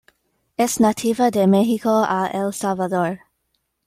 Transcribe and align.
Es 0.57 0.79
nativa 0.79 1.29
de 1.29 1.45
Mexico 1.45 2.03
a 2.07 2.25
El 2.25 2.51
Salvador. 2.55 3.19